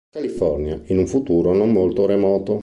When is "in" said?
0.85-0.97